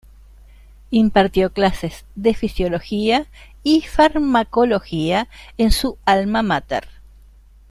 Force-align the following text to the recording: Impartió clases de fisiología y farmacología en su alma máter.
Impartió 0.89 1.53
clases 1.53 2.05
de 2.15 2.33
fisiología 2.33 3.27
y 3.61 3.81
farmacología 3.83 5.27
en 5.59 5.71
su 5.71 5.99
alma 6.07 6.41
máter. 6.41 6.87